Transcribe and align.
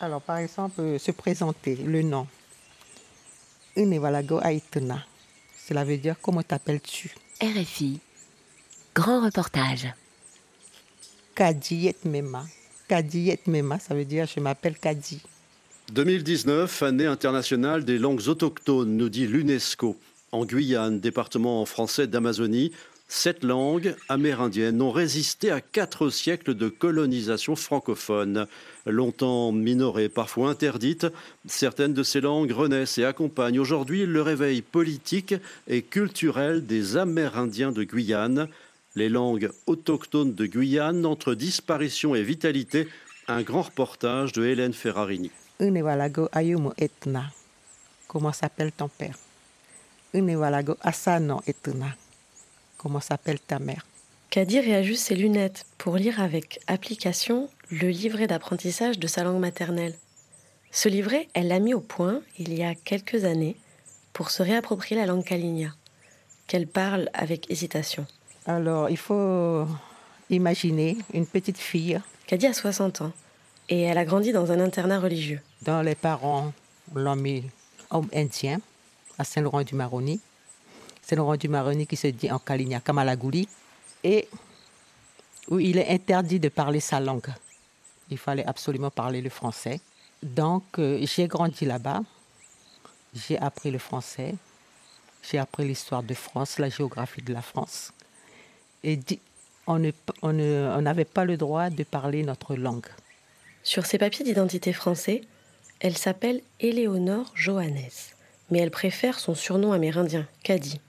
Alors, 0.00 0.20
par 0.20 0.38
exemple, 0.38 0.80
euh, 0.80 0.98
se 0.98 1.10
présenter, 1.10 1.76
le 1.76 2.02
nom. 2.02 2.26
Unewalago 3.76 4.40
Aituna. 4.40 5.04
Cela 5.66 5.84
veut 5.84 5.96
dire 5.96 6.16
comment 6.20 6.42
t'appelles-tu? 6.42 7.14
RFI. 7.40 8.00
Grand 8.94 9.24
reportage. 9.24 9.88
Kadi 11.34 11.94
Mema. 12.04 12.44
Kadi 12.88 13.38
Mema, 13.46 13.78
ça 13.78 13.94
veut 13.94 14.04
dire 14.04 14.26
je 14.26 14.40
m'appelle 14.40 14.78
Kadi. 14.78 15.20
2019, 15.92 16.82
année 16.82 17.06
internationale 17.06 17.84
des 17.84 17.98
langues 17.98 18.26
autochtones, 18.28 18.96
nous 18.96 19.08
dit 19.08 19.26
l'UNESCO. 19.26 19.96
En 20.32 20.44
Guyane, 20.44 21.00
département 21.00 21.64
français 21.64 22.06
d'Amazonie, 22.06 22.72
Sept 23.08 23.44
langues 23.44 23.94
amérindiennes 24.08 24.82
ont 24.82 24.90
résisté 24.90 25.52
à 25.52 25.60
quatre 25.60 26.10
siècles 26.10 26.54
de 26.54 26.68
colonisation 26.68 27.54
francophone. 27.54 28.48
Longtemps 28.84 29.52
minorées, 29.52 30.08
parfois 30.08 30.50
interdites, 30.50 31.06
certaines 31.46 31.94
de 31.94 32.02
ces 32.02 32.20
langues 32.20 32.50
renaissent 32.50 32.98
et 32.98 33.04
accompagnent 33.04 33.60
aujourd'hui 33.60 34.06
le 34.06 34.22
réveil 34.22 34.60
politique 34.60 35.36
et 35.68 35.82
culturel 35.82 36.66
des 36.66 36.96
Amérindiens 36.96 37.70
de 37.70 37.84
Guyane. 37.84 38.48
Les 38.96 39.08
langues 39.08 39.50
autochtones 39.66 40.34
de 40.34 40.46
Guyane 40.46 41.06
entre 41.06 41.34
disparition 41.34 42.16
et 42.16 42.24
vitalité. 42.24 42.88
Un 43.28 43.42
grand 43.42 43.62
reportage 43.62 44.32
de 44.32 44.44
Hélène 44.44 44.72
Ferrarini. 44.72 45.30
Comment 48.08 48.32
s'appelle 48.32 48.72
ton 48.72 48.88
père? 48.88 49.16
Asano 50.82 51.42
etna. 51.46 51.96
Comment 52.76 53.00
s'appelle 53.00 53.40
ta 53.40 53.58
mère 53.58 53.86
Kadi 54.30 54.60
réajuste 54.60 55.06
ses 55.06 55.14
lunettes 55.14 55.64
pour 55.78 55.96
lire 55.96 56.20
avec 56.20 56.60
application 56.66 57.48
le 57.70 57.88
livret 57.88 58.26
d'apprentissage 58.26 58.98
de 58.98 59.06
sa 59.06 59.24
langue 59.24 59.40
maternelle. 59.40 59.94
Ce 60.70 60.88
livret, 60.88 61.28
elle 61.34 61.48
l'a 61.48 61.58
mis 61.58 61.74
au 61.74 61.80
point 61.80 62.20
il 62.38 62.52
y 62.52 62.62
a 62.62 62.74
quelques 62.74 63.24
années 63.24 63.56
pour 64.12 64.30
se 64.30 64.42
réapproprier 64.42 65.00
la 65.00 65.06
langue 65.06 65.24
kaligna, 65.24 65.74
qu'elle 66.46 66.66
parle 66.66 67.08
avec 67.14 67.50
hésitation. 67.50 68.06
Alors, 68.46 68.90
il 68.90 68.96
faut 68.96 69.66
imaginer 70.30 70.96
une 71.14 71.26
petite 71.26 71.58
fille. 71.58 72.00
Kadi 72.26 72.46
a 72.46 72.52
60 72.52 73.02
ans 73.02 73.12
et 73.68 73.82
elle 73.82 73.98
a 73.98 74.04
grandi 74.04 74.32
dans 74.32 74.52
un 74.52 74.60
internat 74.60 75.00
religieux. 75.00 75.40
Dans 75.62 75.82
les 75.82 75.94
parents 75.94 76.52
l'ont 76.94 77.16
mis 77.16 77.44
homme 77.90 78.08
indien 78.14 78.60
à 79.18 79.24
Saint-Laurent-du-Maroni. 79.24 80.20
C'est 81.08 81.14
Laurent 81.14 81.36
du 81.36 81.46
Maroni 81.46 81.86
qui 81.86 81.94
se 81.94 82.08
dit 82.08 82.32
en 82.32 82.40
Kaligna 82.40 82.80
Kamalagouli, 82.80 83.48
et 84.02 84.26
où 85.46 85.60
il 85.60 85.78
est 85.78 85.88
interdit 85.88 86.40
de 86.40 86.48
parler 86.48 86.80
sa 86.80 86.98
langue. 86.98 87.32
Il 88.10 88.18
fallait 88.18 88.44
absolument 88.44 88.90
parler 88.90 89.20
le 89.20 89.30
français. 89.30 89.78
Donc, 90.20 90.64
euh, 90.80 90.98
j'ai 91.02 91.28
grandi 91.28 91.64
là-bas. 91.64 92.00
J'ai 93.14 93.38
appris 93.38 93.70
le 93.70 93.78
français. 93.78 94.34
J'ai 95.22 95.38
appris 95.38 95.68
l'histoire 95.68 96.02
de 96.02 96.12
France, 96.12 96.58
la 96.58 96.70
géographie 96.70 97.22
de 97.22 97.32
la 97.32 97.42
France. 97.42 97.92
Et 98.82 98.98
on 99.68 99.78
n'avait 99.78 101.06
on 101.06 101.12
pas 101.12 101.24
le 101.24 101.36
droit 101.36 101.70
de 101.70 101.84
parler 101.84 102.24
notre 102.24 102.56
langue. 102.56 102.88
Sur 103.62 103.86
ses 103.86 103.98
papiers 103.98 104.24
d'identité 104.24 104.72
français, 104.72 105.20
elle 105.78 105.96
s'appelle 105.96 106.42
Éléonore 106.58 107.30
Johannes, 107.36 107.90
mais 108.50 108.58
elle 108.58 108.72
préfère 108.72 109.20
son 109.20 109.36
surnom 109.36 109.72
amérindien, 109.72 110.26
Kadi. 110.42 110.80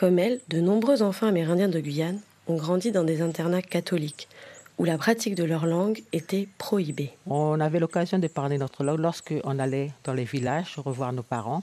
Comme 0.00 0.18
elle, 0.18 0.40
de 0.48 0.62
nombreux 0.62 1.02
enfants 1.02 1.26
amérindiens 1.26 1.68
de 1.68 1.78
Guyane 1.78 2.22
ont 2.46 2.56
grandi 2.56 2.90
dans 2.90 3.04
des 3.04 3.20
internats 3.20 3.60
catholiques 3.60 4.28
où 4.78 4.84
la 4.84 4.96
pratique 4.96 5.34
de 5.34 5.44
leur 5.44 5.66
langue 5.66 6.02
était 6.14 6.48
prohibée. 6.56 7.10
On 7.26 7.60
avait 7.60 7.80
l'occasion 7.80 8.18
de 8.18 8.26
parler 8.26 8.56
notre 8.56 8.82
langue 8.82 9.00
lorsqu'on 9.00 9.58
allait 9.58 9.92
dans 10.04 10.14
les 10.14 10.24
villages 10.24 10.78
revoir 10.78 11.12
nos 11.12 11.22
parents. 11.22 11.62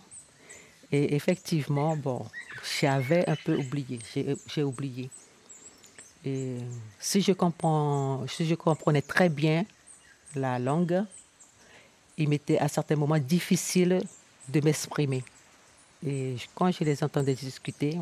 Et 0.92 1.16
effectivement, 1.16 1.98
bon, 1.98 2.28
j'avais 2.80 3.28
un 3.28 3.36
peu 3.44 3.58
oublié, 3.58 3.98
j'ai 4.14 4.62
oublié. 4.62 5.10
Et 6.24 6.58
si 7.00 7.22
je, 7.22 7.32
si 8.28 8.46
je 8.46 8.54
comprenais 8.54 9.02
très 9.02 9.30
bien 9.30 9.66
la 10.36 10.60
langue, 10.60 11.04
il 12.20 12.30
m'était 12.30 12.60
à 12.60 12.68
certains 12.68 12.98
moments 12.98 13.18
difficile 13.18 14.04
de 14.48 14.62
m'exprimer. 14.62 15.24
Et 16.06 16.36
quand 16.54 16.70
je 16.70 16.84
les 16.84 17.04
entendais 17.04 17.34
discuter, 17.34 17.98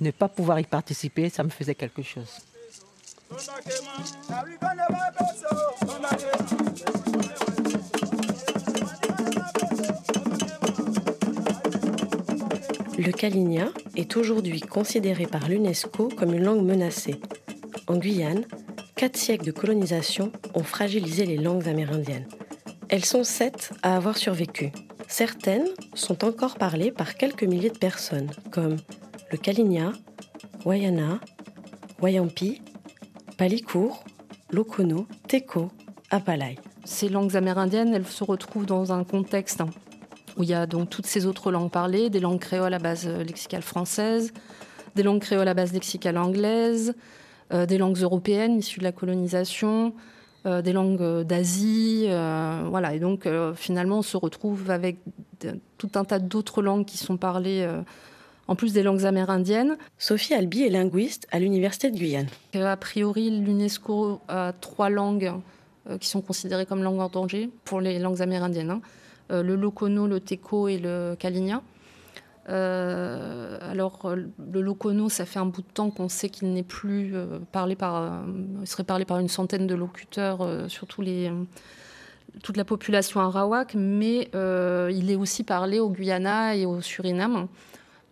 ne 0.00 0.10
pas 0.10 0.28
pouvoir 0.28 0.60
y 0.60 0.64
participer, 0.64 1.28
ça 1.28 1.42
me 1.42 1.48
faisait 1.48 1.74
quelque 1.74 2.02
chose. 2.02 2.40
Le 12.98 13.12
kaligna 13.12 13.68
est 13.94 14.16
aujourd'hui 14.16 14.60
considéré 14.60 15.26
par 15.26 15.48
l'UNESCO 15.48 16.08
comme 16.08 16.34
une 16.34 16.44
langue 16.44 16.64
menacée. 16.64 17.20
En 17.88 17.96
Guyane, 17.96 18.44
quatre 18.94 19.16
siècles 19.16 19.44
de 19.44 19.52
colonisation 19.52 20.32
ont 20.54 20.62
fragilisé 20.62 21.26
les 21.26 21.36
langues 21.36 21.68
amérindiennes. 21.68 22.26
Elles 22.88 23.04
sont 23.04 23.24
sept 23.24 23.72
à 23.82 23.96
avoir 23.96 24.16
survécu. 24.16 24.72
Certaines 25.08 25.68
sont 25.94 26.24
encore 26.24 26.56
parlées 26.56 26.90
par 26.90 27.14
quelques 27.14 27.44
milliers 27.44 27.70
de 27.70 27.78
personnes, 27.78 28.30
comme 28.50 28.76
le 29.30 29.38
Kaligna, 29.38 29.92
Wayana, 30.64 31.20
Wayampi, 32.00 32.62
Palikour, 33.36 34.04
Lokono, 34.50 35.06
Teko, 35.26 35.70
Apalai. 36.10 36.56
Ces 36.84 37.08
langues 37.08 37.36
amérindiennes, 37.36 37.92
elles 37.94 38.06
se 38.06 38.22
retrouvent 38.22 38.66
dans 38.66 38.92
un 38.92 39.02
contexte 39.02 39.62
où 40.36 40.42
il 40.42 40.50
y 40.50 40.54
a 40.54 40.66
donc 40.66 40.90
toutes 40.90 41.06
ces 41.06 41.26
autres 41.26 41.50
langues 41.50 41.70
parlées, 41.70 42.10
des 42.10 42.20
langues 42.20 42.38
créoles 42.38 42.74
à 42.74 42.78
base 42.78 43.08
lexicale 43.08 43.62
française, 43.62 44.32
des 44.94 45.02
langues 45.02 45.20
créoles 45.20 45.48
à 45.48 45.54
base 45.54 45.72
lexicale 45.72 46.18
anglaise, 46.18 46.94
euh, 47.52 47.66
des 47.66 47.78
langues 47.78 47.98
européennes 47.98 48.58
issues 48.58 48.78
de 48.78 48.84
la 48.84 48.92
colonisation, 48.92 49.94
euh, 50.46 50.62
des 50.62 50.72
langues 50.72 51.22
d'Asie, 51.22 52.06
euh, 52.08 52.66
voilà. 52.68 52.94
Et 52.94 53.00
donc 53.00 53.28
finalement, 53.56 53.98
on 53.98 54.02
se 54.02 54.16
retrouve 54.16 54.70
avec 54.70 54.98
tout 55.78 55.90
un 55.96 56.04
tas 56.04 56.18
d'autres 56.20 56.62
langues 56.62 56.84
qui 56.84 56.98
sont 56.98 57.16
parlées 57.16 57.66
en 58.48 58.54
plus 58.54 58.72
des 58.72 58.82
langues 58.82 59.04
amérindiennes. 59.04 59.76
Sophie 59.98 60.34
Albi 60.34 60.62
est 60.62 60.70
linguiste 60.70 61.26
à 61.30 61.38
l'Université 61.38 61.90
de 61.90 61.96
Guyane. 61.96 62.28
A 62.54 62.76
priori, 62.76 63.30
l'UNESCO 63.30 64.20
a 64.28 64.52
trois 64.60 64.90
langues 64.90 65.32
euh, 65.88 65.98
qui 65.98 66.08
sont 66.08 66.20
considérées 66.20 66.66
comme 66.66 66.82
langues 66.82 67.00
en 67.00 67.08
danger 67.08 67.50
pour 67.64 67.80
les 67.80 67.98
langues 67.98 68.22
amérindiennes. 68.22 68.70
Hein. 68.70 68.80
Euh, 69.30 69.42
le 69.42 69.56
Lokono, 69.56 70.06
le 70.06 70.20
Teko 70.20 70.68
et 70.68 70.78
le 70.78 71.16
Kalinia. 71.18 71.62
Euh, 72.48 73.58
alors, 73.60 74.14
le 74.14 74.60
Lokono, 74.60 75.08
ça 75.08 75.26
fait 75.26 75.40
un 75.40 75.46
bout 75.46 75.62
de 75.62 75.72
temps 75.72 75.90
qu'on 75.90 76.08
sait 76.08 76.28
qu'il 76.28 76.52
n'est 76.52 76.62
plus 76.62 77.12
parlé 77.50 77.74
par, 77.74 78.24
il 78.60 78.66
serait 78.68 78.84
parlé 78.84 79.04
par 79.04 79.18
une 79.18 79.28
centaine 79.28 79.66
de 79.66 79.74
locuteurs, 79.74 80.48
surtout 80.68 81.02
les, 81.02 81.32
toute 82.44 82.56
la 82.56 82.64
population 82.64 83.18
arawak, 83.18 83.74
mais 83.74 84.30
il 84.32 85.10
est 85.10 85.16
aussi 85.16 85.42
parlé 85.42 85.80
au 85.80 85.90
Guyana 85.90 86.54
et 86.54 86.66
au 86.66 86.80
Suriname. 86.80 87.48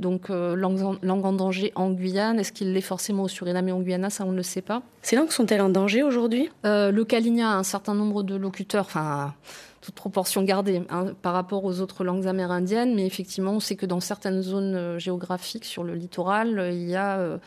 Donc, 0.01 0.29
euh, 0.29 0.57
langue, 0.57 0.83
en, 0.83 1.33
danger 1.33 1.73
en 1.77 1.91
Guyane, 1.91 2.41
est-ce 2.41 2.53
qu'il 2.53 2.73
l'est 2.73 2.81
forcément 2.81 3.25
au 3.25 3.29
Suriname 3.29 3.69
et 3.69 3.73
en 3.73 3.81
Guyana 3.81 4.11
Ça, 4.11 4.25
on 4.25 4.33
ne 4.33 4.37
le 4.37 4.43
sait 4.43 4.63
pas. 4.63 4.83
Ces 5.03 5.15
langues 5.15 5.31
sont-elles 5.31 5.61
en 5.61 5.69
danger 5.69 6.03
aujourd'hui? 6.03 6.51
Euh, 6.67 6.91
Le 6.91 7.05
Kaligna 7.05 7.53
a 7.53 7.55
un 7.55 7.63
certain 7.63 7.95
nombre 7.95 8.25
de 8.25 8.35
locuteurs, 8.35 8.87
enfin, 8.87 9.35
toute 9.81 9.95
proportion 9.95 10.43
gardée 10.43 10.83
hein, 10.91 11.13
par 11.23 11.33
rapport 11.33 11.65
aux 11.65 11.81
autres 11.81 12.03
langues 12.03 12.27
amérindiennes, 12.27 12.95
mais 12.95 13.07
effectivement, 13.07 13.53
on 13.53 13.61
sait 13.61 13.77
que 13.77 13.87
dans 13.87 14.01
certaines 14.01 14.43
zones 14.43 14.75
euh, 14.75 14.99
géographiques 14.99 15.65
sur 15.65 15.85
le 15.85 15.95
littoral, 15.95 16.71
il 16.73 16.89
y 16.89 16.97
a 16.97 17.39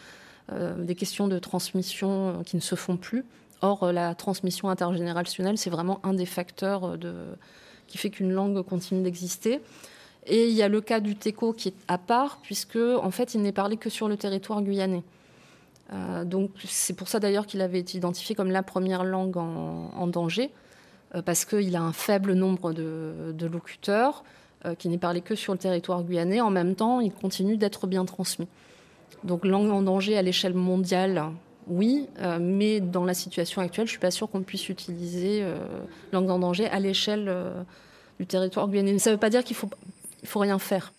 des 0.77 0.95
questions 0.95 1.27
de 1.27 1.39
transmission 1.39 2.41
qui 2.45 2.55
ne 2.55 2.61
se 2.61 2.75
font 2.75 2.95
plus. 2.95 3.25
Or, 3.61 3.91
la 3.91 4.15
transmission 4.15 4.69
intergénérationnelle, 4.69 5.57
c'est 5.57 5.69
vraiment 5.69 5.99
un 6.03 6.13
des 6.13 6.25
facteurs 6.25 6.97
qui 7.87 7.97
fait 7.97 8.09
qu'une 8.09 8.31
langue 8.31 8.61
continue 8.61 9.01
d'exister. 9.01 9.59
Et 10.29 10.49
il 10.49 10.53
y 10.53 10.61
a 10.61 10.67
le 10.67 10.81
cas 10.81 10.99
du 10.99 11.15
teco 11.15 11.53
qui 11.53 11.69
est 11.69 11.75
à 11.87 11.97
part, 11.97 12.39
puisque 12.43 12.77
en 12.77 13.11
fait, 13.11 13.33
il 13.33 13.41
n'est 13.41 13.53
parlé 13.53 13.77
que 13.77 13.89
sur 13.89 14.09
le 14.09 14.17
territoire 14.17 14.61
guyanais. 14.61 15.03
Euh, 15.93 16.25
donc 16.25 16.51
c'est 16.65 16.93
pour 16.93 17.07
ça 17.07 17.19
d'ailleurs 17.19 17.45
qu'il 17.45 17.61
avait 17.61 17.79
été 17.79 17.97
identifié 17.97 18.35
comme 18.35 18.51
la 18.51 18.63
première 18.63 19.03
langue 19.03 19.37
en, 19.37 20.07
danger, 20.07 20.51
euh, 21.15 21.21
parce 21.21 21.45
qu'il 21.45 21.75
a 21.75 21.81
un 21.81 21.93
faible 21.93 22.33
nombre 22.33 22.73
de, 22.73 23.45
locuteurs, 23.45 24.23
euh, 24.65 24.75
qui 24.75 24.89
n'est 24.89 24.97
parlé 24.97 25.21
que 25.21 25.35
sur 25.35 25.53
le 25.53 25.59
territoire 25.59 26.03
guyanais. 26.03 26.41
En 26.41 26.49
même 26.49 26.75
temps, 26.75 26.99
il 26.99 27.13
continue 27.13 27.57
d'être 27.57 27.87
bien 27.87 28.05
transmis. 28.05 28.47
Donc 29.23 29.45
langue 29.45 29.71
en 29.71 29.81
danger 29.81 30.17
à 30.17 30.21
l'échelle 30.21 30.53
mondiale, 30.53 31.23
oui, 31.67 32.07
mais 32.39 32.79
dans 32.79 33.03
la 33.03 33.13
situation 33.13 33.61
actuelle, 33.61 33.87
je 33.87 33.91
suis 33.91 33.99
pas 33.99 34.11
sûre 34.11 34.29
qu'on 34.29 34.43
puisse 34.43 34.69
utiliser 34.69 35.43
langue 36.13 36.29
en 36.29 36.39
danger 36.39 36.67
à 36.67 36.79
l'échelle 36.79 37.33
du 38.19 38.25
territoire 38.25 38.69
guyanais. 38.69 38.99
Ça 38.99 39.09
ne 39.09 39.15
veut 39.15 39.19
pas 39.19 39.29
dire 39.29 39.43
qu'il 39.43 39.55
faut 39.55 39.69
il 40.27 40.29
faut 40.29 40.39
rien 40.39 40.59
faire. 40.59 40.91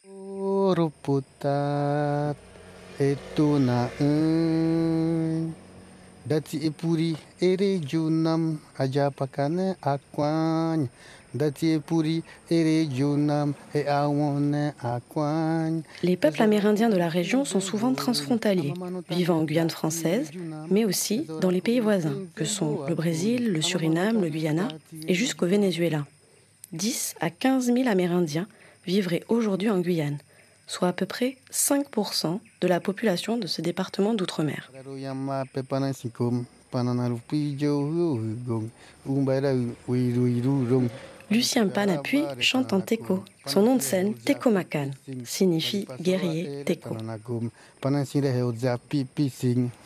Dati 6.26 6.56
epuri 6.66 7.16
ere 7.40 7.80
junam 7.80 8.58
aja 8.78 9.10
pakane 9.10 9.76
akwany. 9.82 10.88
Dati 11.34 11.72
epuri 11.72 12.22
ere 12.50 12.86
junam 12.86 13.52
e 13.74 13.84
awone 13.86 14.72
akwany. 14.82 15.82
Les 16.02 16.16
peuples 16.16 16.42
amérindiens 16.42 16.88
de 16.88 16.96
la 16.96 17.08
région 17.08 17.44
sont 17.44 17.60
souvent 17.60 17.92
transfrontaliers, 17.92 18.74
vivant 19.10 19.38
en 19.38 19.44
Guyane 19.44 19.70
française, 19.70 20.30
mais 20.70 20.84
aussi 20.84 21.26
dans 21.42 21.50
les 21.50 21.60
pays 21.60 21.80
voisins, 21.80 22.16
que 22.34 22.44
sont 22.44 22.80
le 22.88 22.94
Brésil, 22.94 23.52
le 23.52 23.60
Suriname, 23.60 24.22
le 24.22 24.28
Guyana 24.30 24.68
et 25.06 25.14
jusqu'au 25.14 25.46
Venezuela. 25.46 26.06
10 26.72 27.14
à 27.20 27.30
15 27.30 27.72
000 27.72 27.88
Amérindiens 27.88 28.46
vivraient 28.88 29.22
aujourd'hui 29.28 29.70
en 29.70 29.78
Guyane, 29.80 30.18
soit 30.66 30.88
à 30.88 30.92
peu 30.92 31.06
près 31.06 31.36
5% 31.52 32.40
de 32.60 32.66
la 32.66 32.80
population 32.80 33.36
de 33.36 33.46
ce 33.46 33.60
département 33.60 34.14
d'outre-mer. 34.14 34.72
Lucien 41.30 41.68
Panapuy 41.68 42.24
chante 42.40 42.72
en 42.72 42.80
teco. 42.80 43.22
Son 43.44 43.62
nom 43.62 43.76
de 43.76 43.82
scène, 43.82 44.14
Teco 44.14 44.50
Macan, 44.50 44.90
signifie 45.24 45.86
guerrier 46.00 46.64
teco. 46.64 46.96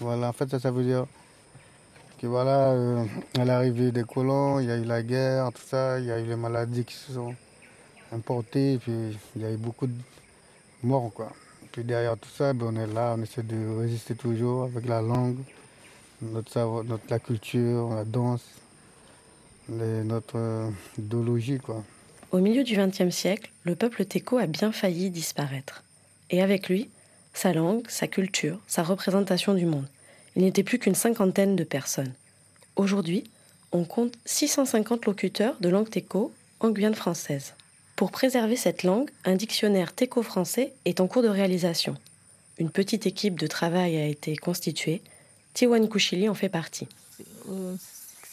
Voilà, 0.00 0.28
en 0.28 0.32
fait, 0.32 0.56
ça, 0.58 0.70
veut 0.70 0.84
dire 0.84 1.06
que 2.20 2.28
voilà, 2.28 3.04
à 3.36 3.44
l'arrivée 3.44 3.90
des 3.90 4.04
colons, 4.04 4.60
il 4.60 4.68
y 4.68 4.70
a 4.70 4.76
eu 4.76 4.84
la 4.84 5.02
guerre, 5.02 5.50
tout 5.52 5.62
ça, 5.66 5.98
il 5.98 6.06
y 6.06 6.12
a 6.12 6.20
eu 6.20 6.26
les 6.26 6.36
maladies 6.36 6.84
qui 6.84 6.94
se 6.94 7.12
sont 7.12 7.34
importées, 8.12 8.78
puis 8.78 8.92
il 9.36 9.42
y 9.42 9.44
a 9.44 9.50
eu 9.52 9.56
beaucoup 9.56 9.86
de 9.86 9.94
morts, 10.82 11.10
quoi. 11.14 11.32
Puis 11.72 11.84
derrière 11.84 12.16
tout 12.18 12.28
ça, 12.36 12.52
ben, 12.52 12.66
on 12.66 12.76
est 12.76 12.86
là, 12.92 13.14
on 13.18 13.22
essaie 13.22 13.42
de 13.42 13.78
résister 13.78 14.14
toujours 14.14 14.64
avec 14.64 14.86
la 14.86 15.00
langue, 15.00 15.38
notre 16.20 16.52
savoir, 16.52 16.84
notre, 16.84 17.04
la 17.08 17.18
culture, 17.18 17.88
la 17.90 18.04
danse, 18.04 18.44
les- 19.68 20.04
notre 20.04 20.36
euh, 20.36 20.70
idéologie, 20.98 21.58
quoi. 21.58 21.82
Au 22.30 22.38
milieu 22.38 22.64
du 22.64 22.76
XXe 22.76 23.10
siècle, 23.14 23.50
le 23.64 23.74
peuple 23.76 24.04
teco 24.04 24.38
a 24.38 24.46
bien 24.46 24.72
failli 24.72 25.10
disparaître. 25.10 25.82
Et 26.30 26.40
avec 26.42 26.68
lui, 26.68 26.88
sa 27.34 27.52
langue, 27.52 27.86
sa 27.88 28.06
culture, 28.06 28.58
sa 28.66 28.82
représentation 28.82 29.54
du 29.54 29.66
monde. 29.66 29.86
Il 30.36 30.42
n'était 30.42 30.62
plus 30.62 30.78
qu'une 30.78 30.94
cinquantaine 30.94 31.56
de 31.56 31.64
personnes. 31.64 32.12
Aujourd'hui, 32.76 33.24
on 33.70 33.84
compte 33.84 34.14
650 34.24 35.04
locuteurs 35.06 35.56
de 35.60 35.68
langue 35.68 35.90
teco 35.90 36.32
en 36.60 36.70
Guyane 36.70 36.94
française. 36.94 37.54
Pour 37.96 38.10
préserver 38.10 38.56
cette 38.56 38.82
langue, 38.82 39.10
un 39.24 39.34
dictionnaire 39.34 39.94
teco-français 39.94 40.72
est 40.84 41.00
en 41.00 41.06
cours 41.06 41.22
de 41.22 41.28
réalisation. 41.28 41.96
Une 42.58 42.70
petite 42.70 43.06
équipe 43.06 43.38
de 43.38 43.46
travail 43.46 43.96
a 43.96 44.06
été 44.06 44.36
constituée. 44.36 45.02
Tiwan 45.54 45.88
Kuchili 45.88 46.28
en 46.28 46.34
fait 46.34 46.48
partie. 46.48 46.88
Euh, 47.48 47.76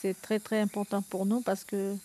c'est 0.02 0.20
très 0.22 0.40
très 0.40 0.60
important 0.60 1.02
pour 1.02 1.26
nous 1.26 1.42
parce 1.42 1.64
que 1.64 1.96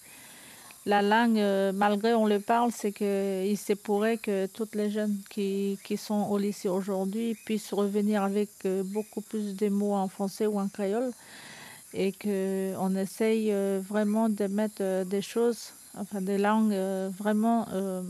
la 0.87 1.01
langue, 1.01 1.39
euh, 1.39 1.73
malgré 1.73 2.13
on 2.15 2.27
le 2.27 2.41
parle, 2.41 2.71
c'est 2.73 2.93
que 2.93 3.45
il 3.47 3.57
se 3.57 3.73
pourrait 3.73 4.19
que 4.19 4.47
toutes 4.47 4.75
les 4.75 4.91
jeunes 4.91 5.17
qui, 5.31 5.79
qui 5.85 5.97
sont 5.97 6.27
au 6.31 6.39
lycée 6.39 6.69
aujourd'hui 6.69 7.37
puissent 7.47 7.73
revenir 7.73 8.23
avec 8.23 8.51
euh, 8.67 8.83
beaucoup 8.85 9.21
plus 9.21 9.57
de 9.57 9.69
mots 9.69 9.95
en 9.95 10.09
français 10.09 10.47
ou 10.47 10.59
en 10.59 10.69
créole 10.69 11.11
et 11.95 12.11
que 12.11 12.75
on 12.79 12.97
essaye 12.97 13.55
vraiment 13.89 14.29
de 14.29 14.49
mettre 14.49 15.05
des 15.05 15.23
choses, 15.23 15.71
enfin 15.99 16.21
des 16.21 16.39
langues 16.39 16.73
euh, 16.73 17.11
vraiment 17.17 17.67
euh, 17.73 18.03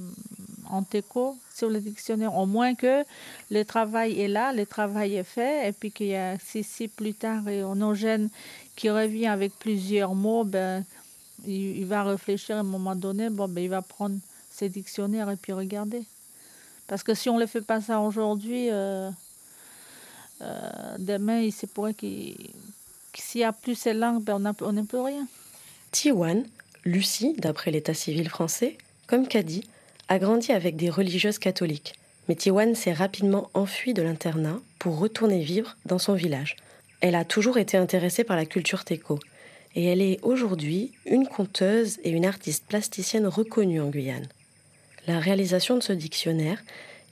en 0.70 0.82
teco 0.82 1.36
sur 1.54 1.68
le 1.68 1.80
dictionnaire, 1.80 2.34
au 2.34 2.46
moins 2.46 2.74
que 2.74 3.04
le 3.50 3.64
travail 3.64 4.20
est 4.20 4.28
là, 4.28 4.52
le 4.52 4.66
travail 4.66 5.16
est 5.16 5.24
fait, 5.24 5.68
et 5.68 5.72
puis 5.72 5.90
qu'il 5.90 6.08
y 6.08 6.16
a 6.16 6.38
si, 6.38 6.64
si 6.64 6.88
plus 6.88 7.14
tard 7.14 7.48
et 7.48 7.62
on 7.62 7.94
jeunes 7.94 8.28
qui 8.76 8.90
revient 8.90 9.26
avec 9.26 9.52
plusieurs 9.58 10.14
mots, 10.14 10.44
ben, 10.44 10.84
il, 11.46 11.84
va 11.84 12.02
réfléchir 12.02 12.56
à 12.56 12.60
un 12.60 12.64
moment 12.64 12.96
donné, 12.96 13.30
bon, 13.30 13.46
ben, 13.48 13.62
il 13.62 13.70
va 13.70 13.82
prendre 13.82 14.18
ses 14.50 14.68
dictionnaires 14.68 15.30
et 15.30 15.36
puis 15.36 15.52
regarder. 15.52 16.04
Parce 16.86 17.02
que 17.02 17.14
si 17.14 17.28
on 17.28 17.38
ne 17.38 17.46
fait 17.46 17.60
pas 17.60 17.80
ça 17.80 18.00
aujourd'hui, 18.00 18.68
euh, 18.70 19.10
demain, 20.98 21.40
il 21.40 21.52
se 21.52 21.66
pourrait 21.66 21.94
qu'il- 21.94 22.50
s'il 23.14 23.40
n'y 23.40 23.44
a 23.44 23.52
plus 23.52 23.74
ces 23.74 23.94
langues, 23.94 24.22
ben, 24.22 24.36
on 24.60 24.72
n'a 24.72 24.84
plus 24.84 24.98
rien. 24.98 25.26
Tiwan, 25.92 26.44
Lucie, 26.84 27.34
d'après 27.38 27.70
l'état 27.70 27.94
civil 27.94 28.28
français, 28.28 28.76
comme 29.06 29.26
Kadi, 29.26 29.64
a 30.08 30.18
grandi 30.18 30.52
avec 30.52 30.76
des 30.76 30.90
religieuses 30.90 31.38
catholiques. 31.38 31.94
Mais 32.28 32.34
Tiwan 32.34 32.74
s'est 32.74 32.92
rapidement 32.92 33.50
enfuie 33.54 33.94
de 33.94 34.02
l'internat 34.02 34.60
pour 34.78 34.98
retourner 34.98 35.40
vivre 35.40 35.76
dans 35.86 35.98
son 35.98 36.12
village. 36.12 36.56
Elle 37.00 37.14
a 37.14 37.24
toujours 37.24 37.56
été 37.56 37.78
intéressée 37.78 38.22
par 38.22 38.36
la 38.36 38.44
culture 38.44 38.84
teco. 38.84 39.18
Et 39.74 39.86
elle 39.86 40.02
est 40.02 40.20
aujourd'hui 40.22 40.92
une 41.06 41.26
conteuse 41.26 41.98
et 42.04 42.10
une 42.10 42.26
artiste 42.26 42.66
plasticienne 42.68 43.26
reconnue 43.26 43.80
en 43.80 43.88
Guyane. 43.88 44.28
La 45.06 45.20
réalisation 45.20 45.76
de 45.76 45.82
ce 45.82 45.92
dictionnaire 45.92 46.62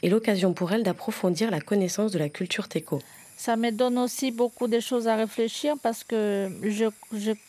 est 0.02 0.08
l'occasion 0.08 0.52
pour 0.52 0.72
elle 0.72 0.82
d'approfondir 0.82 1.50
la 1.50 1.60
connaissance 1.60 2.12
de 2.12 2.18
la 2.18 2.28
culture 2.28 2.68
teco. 2.68 3.00
Ça 3.44 3.56
me 3.56 3.72
donne 3.72 3.98
aussi 3.98 4.30
beaucoup 4.30 4.68
de 4.68 4.78
choses 4.78 5.08
à 5.08 5.16
réfléchir 5.16 5.74
parce 5.82 6.04
que 6.04 6.48
je, 6.62 6.84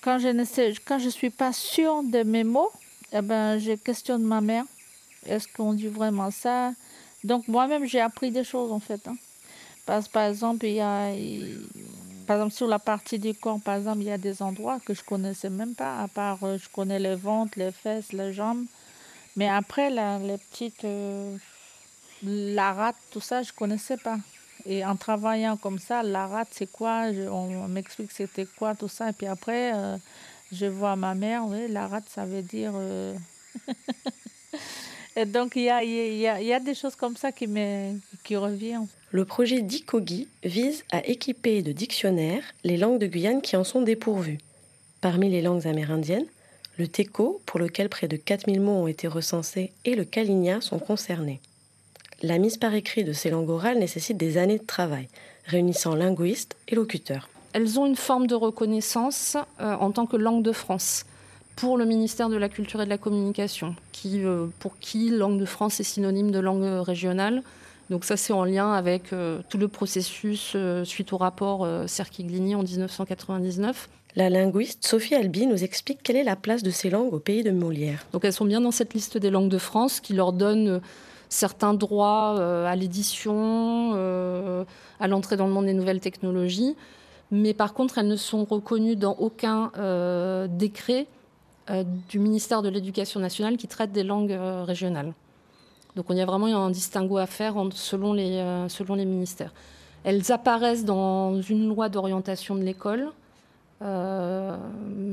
quand 0.01 0.17
je 0.17 0.29
ne 0.29 0.43
sais, 0.43 0.73
quand 0.87 0.97
je 0.97 1.07
suis 1.09 1.29
pas 1.29 1.53
sûre 1.53 2.01
de 2.01 2.23
mes 2.23 2.43
mots, 2.43 2.71
eh 3.11 3.21
ben, 3.21 3.59
je 3.59 3.73
questionne 3.73 4.23
ma 4.23 4.41
mère. 4.41 4.65
Est-ce 5.27 5.47
qu'on 5.47 5.71
dit 5.73 5.87
vraiment 5.99 6.31
ça? 6.31 6.73
Donc 7.23 7.47
moi-même, 7.47 7.85
j'ai 7.85 7.99
appris 8.01 8.31
des 8.31 8.43
choses 8.43 8.71
en 8.71 8.79
fait. 8.79 9.07
hein. 9.07 9.15
Parce 9.85 10.07
par 10.07 10.23
exemple, 10.31 10.65
il 10.65 10.73
y 10.73 10.81
a, 10.81 11.11
par 12.25 12.37
exemple, 12.37 12.55
sur 12.55 12.67
la 12.67 12.79
partie 12.79 13.19
du 13.19 13.35
corps, 13.35 13.59
par 13.61 13.75
exemple, 13.75 13.99
il 13.99 14.07
y 14.07 14.11
a 14.11 14.17
des 14.17 14.41
endroits 14.41 14.79
que 14.83 14.95
je 14.95 15.03
connaissais 15.03 15.51
même 15.51 15.75
pas, 15.75 15.99
à 16.01 16.07
part 16.07 16.39
euh, 16.43 16.57
je 16.57 16.69
connais 16.69 16.99
le 16.99 17.13
ventre, 17.13 17.53
les 17.59 17.71
fesses, 17.71 18.11
les 18.13 18.33
jambes. 18.33 18.65
Mais 19.35 19.47
après, 19.47 19.91
la, 19.91 20.17
les 20.17 20.39
petites, 20.39 20.85
euh, 20.85 21.37
la 22.23 22.73
rate, 22.73 22.95
tout 23.11 23.21
ça, 23.21 23.43
je 23.43 23.53
connaissais 23.53 23.97
pas. 23.97 24.17
Et 24.65 24.85
en 24.85 24.95
travaillant 24.95 25.57
comme 25.57 25.79
ça, 25.79 26.03
la 26.03 26.27
rate, 26.27 26.49
c'est 26.51 26.71
quoi? 26.71 27.07
On, 27.31 27.67
m'explique 27.67 28.11
c'était 28.11 28.45
quoi, 28.45 28.75
tout 28.75 28.87
ça. 28.87 29.09
Et 29.09 29.13
puis 29.13 29.27
après, 29.27 29.73
euh, 29.73 29.97
je 30.51 30.65
vois 30.65 30.95
ma 30.95 31.15
mère, 31.15 31.45
oui, 31.47 31.67
la 31.69 31.87
rate, 31.87 32.05
ça 32.07 32.25
veut 32.25 32.41
dire. 32.41 32.71
euh, 32.75 33.13
Et 35.15 35.25
donc, 35.25 35.55
il 35.55 35.63
y 35.63 35.69
a, 35.69 35.83
y, 35.83 36.27
a, 36.27 36.41
y 36.41 36.53
a 36.53 36.59
des 36.59 36.73
choses 36.73 36.95
comme 36.95 37.15
ça 37.15 37.31
qui, 37.31 37.45
me, 37.45 37.99
qui 38.23 38.35
reviennent. 38.35 38.87
Le 39.11 39.25
projet 39.25 39.61
d'ICOGI 39.61 40.27
vise 40.43 40.83
à 40.91 41.05
équiper 41.05 41.61
de 41.61 41.71
dictionnaires 41.71 42.43
les 42.63 42.77
langues 42.77 42.97
de 42.99 43.05
Guyane 43.05 43.41
qui 43.41 43.55
en 43.55 43.63
sont 43.63 43.83
dépourvues. 43.83 44.39
Parmi 45.01 45.29
les 45.29 45.43
langues 45.43 45.67
amérindiennes, 45.67 46.25
le 46.77 46.87
teco, 46.87 47.41
pour 47.45 47.59
lequel 47.59 47.89
près 47.89 48.07
de 48.07 48.17
4000 48.17 48.59
mots 48.59 48.83
ont 48.83 48.87
été 48.87 49.07
recensés, 49.07 49.71
et 49.85 49.95
le 49.95 50.05
kaligna 50.05 50.61
sont 50.61 50.79
concernés. 50.79 51.39
La 52.23 52.37
mise 52.37 52.55
par 52.55 52.73
écrit 52.73 53.03
de 53.03 53.11
ces 53.11 53.29
langues 53.29 53.49
orales 53.49 53.79
nécessite 53.79 54.15
des 54.15 54.37
années 54.37 54.57
de 54.57 54.65
travail, 54.65 55.09
réunissant 55.45 55.93
linguistes 55.93 56.55
et 56.69 56.75
locuteurs. 56.75 57.27
Elles 57.51 57.77
ont 57.81 57.85
une 57.85 57.97
forme 57.97 58.27
de 58.27 58.35
reconnaissance 58.35 59.35
euh, 59.59 59.75
en 59.75 59.91
tant 59.91 60.05
que 60.05 60.15
langue 60.15 60.41
de 60.41 60.53
France 60.53 61.05
pour 61.57 61.77
le 61.77 61.83
ministère 61.83 62.29
de 62.29 62.37
la 62.37 62.47
Culture 62.47 62.81
et 62.81 62.85
de 62.85 62.89
la 62.89 62.97
Communication, 62.97 63.75
qui, 63.91 64.23
euh, 64.23 64.47
pour 64.59 64.79
qui 64.79 65.09
langue 65.09 65.37
de 65.37 65.45
France 65.45 65.81
est 65.81 65.83
synonyme 65.83 66.31
de 66.31 66.39
langue 66.39 66.63
régionale. 66.63 67.43
Donc 67.89 68.05
ça, 68.05 68.15
c'est 68.15 68.31
en 68.31 68.45
lien 68.45 68.71
avec 68.71 69.11
euh, 69.11 69.41
tout 69.49 69.57
le 69.57 69.67
processus 69.67 70.53
euh, 70.55 70.85
suite 70.85 71.11
au 71.11 71.17
rapport 71.17 71.67
Serki-Gligny 71.87 72.55
en 72.55 72.63
1999. 72.63 73.89
La 74.15 74.29
linguiste 74.29 74.85
Sophie 74.85 75.15
Albi 75.15 75.45
nous 75.45 75.63
explique 75.63 75.99
quelle 76.03 76.15
est 76.15 76.23
la 76.23 76.37
place 76.37 76.63
de 76.63 76.71
ces 76.71 76.89
langues 76.89 77.13
au 77.13 77.19
pays 77.19 77.43
de 77.43 77.51
Molière. 77.51 78.05
Donc 78.13 78.23
elles 78.23 78.33
sont 78.33 78.45
bien 78.45 78.61
dans 78.61 78.71
cette 78.71 78.93
liste 78.93 79.17
des 79.17 79.29
langues 79.29 79.49
de 79.49 79.57
France 79.57 79.99
qui 79.99 80.13
leur 80.13 80.31
donne 80.31 80.81
certains 81.33 81.73
droits 81.73 82.35
euh, 82.37 82.65
à 82.65 82.75
l'édition, 82.75 83.93
euh, 83.95 84.63
à 84.99 85.07
l'entrée 85.07 85.35
dans 85.35 85.47
le 85.47 85.53
monde 85.53 85.65
des 85.65 85.73
nouvelles 85.73 85.99
technologies. 85.99 86.75
Mais 87.31 87.55
par 87.55 87.73
contre, 87.73 87.97
elles 87.97 88.07
ne 88.07 88.15
sont 88.15 88.45
reconnues 88.45 88.95
dans 88.95 89.15
aucun 89.15 89.71
euh, 89.77 90.47
décret 90.47 91.07
du 92.09 92.19
ministère 92.19 92.61
de 92.61 92.67
l'Éducation 92.67 93.21
nationale 93.21 93.55
qui 93.55 93.69
traite 93.69 93.93
des 93.93 94.03
langues 94.03 94.37
régionales. 94.65 95.13
Donc 95.95 96.07
il 96.09 96.17
y 96.17 96.21
a 96.21 96.25
vraiment 96.25 96.47
un 96.47 96.69
distinguo 96.69 97.17
à 97.17 97.25
faire 97.25 97.55
selon, 97.71 98.11
les, 98.11 99.05
ministères. 99.05 99.53
Elles 100.03 100.29
apparaissent 100.33 100.83
dans 100.83 101.41
une 101.41 101.69
loi 101.69 101.87
d'orientation 101.87 102.55
de 102.55 102.63
l'école, 102.63 103.07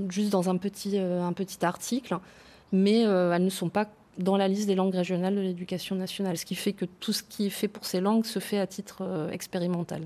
juste 0.08 0.30
dans 0.30 0.50
un 0.50 0.56
petit, 0.56 0.98
un 0.98 1.32
petit 1.32 1.64
article, 1.64 2.18
mais 2.72 3.02
elles 3.02 3.44
ne 3.44 3.48
sont 3.48 3.68
pas 3.68 3.86
dans 4.18 4.36
la 4.36 4.48
liste 4.48 4.66
des 4.66 4.74
langues 4.74 4.94
régionales 4.94 5.34
de 5.34 5.40
l'éducation 5.40 5.96
nationale, 5.96 6.36
ce 6.36 6.44
qui 6.44 6.54
fait 6.54 6.72
que 6.72 6.84
tout 6.84 7.12
ce 7.12 7.22
qui 7.22 7.46
est 7.46 7.50
fait 7.50 7.68
pour 7.68 7.86
ces 7.86 8.00
langues 8.00 8.24
se 8.24 8.38
fait 8.38 8.58
à 8.58 8.66
titre 8.66 8.98
euh, 9.02 9.30
expérimental. 9.30 10.02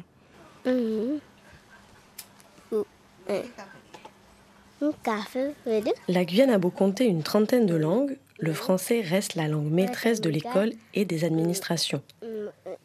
La 6.08 6.24
Guyane 6.24 6.50
a 6.50 6.58
beau 6.58 6.70
compter 6.70 7.06
une 7.06 7.22
trentaine 7.22 7.66
de 7.66 7.74
langues, 7.74 8.16
le 8.38 8.52
français 8.52 9.00
reste 9.00 9.34
la 9.34 9.48
langue 9.48 9.70
maîtresse 9.70 10.20
de 10.20 10.28
l'école 10.28 10.72
et 10.92 11.04
des 11.04 11.24
administrations. 11.24 12.02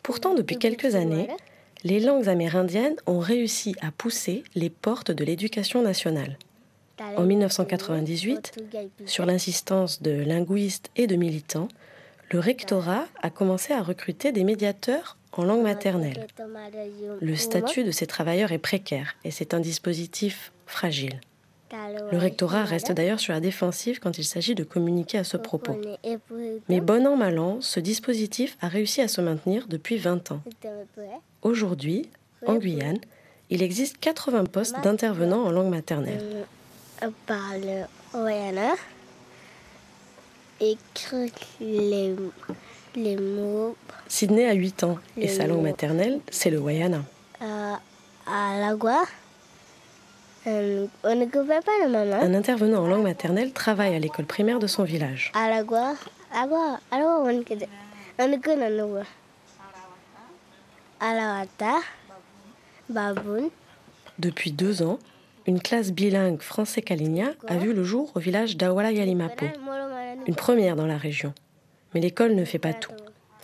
Pourtant, 0.04 0.36
depuis 0.36 0.58
quelques 0.58 0.96
années, 0.96 1.28
les 1.84 2.00
langues 2.00 2.30
amérindiennes 2.30 2.96
ont 3.06 3.20
réussi 3.20 3.76
à 3.82 3.92
pousser 3.92 4.44
les 4.56 4.70
portes 4.70 5.12
de 5.12 5.24
l'éducation 5.24 5.82
nationale. 5.82 6.38
En 7.18 7.24
1998, 7.24 8.58
sur 9.06 9.26
l'insistance 9.26 10.02
de 10.02 10.12
linguistes 10.12 10.90
et 10.96 11.08
de 11.08 11.16
militants, 11.16 11.68
le 12.32 12.40
rectorat 12.40 13.06
a 13.22 13.30
commencé 13.30 13.74
à 13.74 13.82
recruter 13.82 14.32
des 14.32 14.44
médiateurs 14.44 15.18
en 15.32 15.44
langue 15.44 15.64
maternelle. 15.64 16.28
Le 17.22 17.36
statut 17.36 17.84
de 17.84 17.92
ces 17.92 18.08
travailleurs 18.08 18.52
est 18.52 18.60
précaire 18.60 19.16
et 19.24 19.32
c'est 19.32 19.54
un 19.54 19.60
dispositif 19.60 20.52
fragile. 20.66 21.22
Le 22.12 22.18
rectorat 22.18 22.64
reste 22.64 22.92
d'ailleurs 22.92 23.20
sur 23.20 23.34
la 23.34 23.40
défensive 23.40 24.00
quand 24.00 24.18
il 24.18 24.24
s'agit 24.24 24.56
de 24.56 24.64
communiquer 24.64 25.20
à 25.20 25.24
ce 25.24 25.38
propos. 25.38 25.80
Mais 26.68 26.82
bon 26.82 27.06
an, 27.06 27.16
mal 27.16 27.38
an, 27.38 27.60
ce 27.62 27.80
dispositif 27.80 28.58
a 28.62 28.68
réussi 28.68 29.02
à 29.02 29.08
se 29.08 29.22
maintenir 29.22 29.68
depuis 29.68 29.98
20 29.98 30.32
ans. 30.32 30.42
Aujourd'hui, 31.44 32.10
en 32.48 32.56
Guyane, 32.56 33.00
il 33.52 33.62
existe 33.62 33.98
80 34.00 34.46
postes 34.46 34.82
d'intervenants 34.84 35.44
en 35.44 35.52
langue 35.52 35.70
maternelle. 35.70 36.46
Parle 37.26 37.88
écrit 40.60 41.32
les, 41.60 42.16
les 42.96 43.18
mots. 43.18 43.76
Sydney 44.08 44.46
a 44.48 44.54
8 44.54 44.84
ans 44.84 44.98
et 45.18 45.28
sa 45.28 45.48
langue 45.48 45.62
maternelle, 45.62 46.20
c'est 46.30 46.50
le 46.50 46.60
Wayana. 46.60 47.04
Euh, 47.42 47.74
à 48.28 48.60
la 48.60 48.76
euh, 50.48 50.88
on 51.04 51.16
ne 51.16 51.26
pas 51.26 51.72
le 51.84 51.90
maman. 51.90 52.22
Un 52.22 52.34
intervenant 52.34 52.84
en 52.84 52.88
langue 52.88 53.04
maternelle 53.04 53.52
travaille 53.52 53.94
à 53.94 54.00
l'école 54.00 54.26
primaire 54.26 54.60
de 54.60 54.68
son 54.68 54.84
village. 54.84 55.32
À 55.36 55.50
la 55.50 55.64
gua, 55.64 55.96
agua, 56.34 56.80
alors 56.92 57.24
on 57.24 57.44
connaît. 57.44 57.68
On 58.18 58.40
connaît 58.40 58.70
nous. 58.70 58.96
À 61.00 61.14
la 61.14 61.40
wata, 61.40 61.80
baboun. 62.90 63.50
Depuis 64.18 64.52
deux 64.52 64.82
ans, 64.82 65.00
une 65.50 65.60
classe 65.60 65.92
bilingue 65.92 66.44
français-caligna 66.44 67.30
a 67.48 67.58
vu 67.58 67.74
le 67.74 67.84
jour 67.84 68.12
au 68.14 68.20
village 68.20 68.56
d'Awala 68.56 68.92
Yalimapo, 68.92 69.48
une 70.28 70.36
première 70.36 70.76
dans 70.76 70.86
la 70.86 71.00
région. 71.00 71.34
Mais 71.92 72.02
l'école 72.02 72.36
ne 72.36 72.46
fait 72.46 72.60
pas 72.60 72.74
tout. 72.74 72.92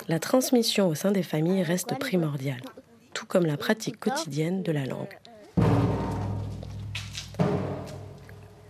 La 0.07 0.19
transmission 0.19 0.87
au 0.87 0.93
sein 0.93 1.11
des 1.11 1.23
familles 1.23 1.63
reste 1.63 1.97
primordiale, 1.97 2.61
tout 3.15 3.25
comme 3.25 3.47
la 3.47 3.57
pratique 3.57 3.99
quotidienne 3.99 4.61
de 4.61 4.71
la 4.71 4.85
langue. 4.85 5.17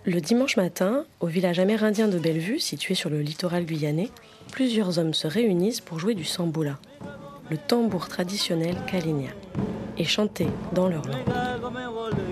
Le 0.06 0.22
dimanche 0.22 0.56
matin, 0.56 1.04
au 1.20 1.27
village 1.27 1.60
amérindien 1.60 2.08
de 2.08 2.18
Bellevue, 2.18 2.60
situé 2.60 2.94
sur 2.94 3.10
le 3.10 3.20
littoral 3.20 3.65
guyanais, 3.65 4.12
plusieurs 4.54 4.98
hommes 4.98 5.13
se 5.13 5.27
réunissent 5.27 5.82
pour 5.82 6.00
jouer 6.00 6.15
du 6.15 6.24
samboula, 6.24 6.80
le 7.50 7.58
tambour 7.58 8.08
traditionnel 8.08 8.77
kalinien, 8.88 9.34
et 9.98 10.06
chanter 10.06 10.48
dans 10.72 10.88
leur 10.88 11.06
langue. 11.06 12.25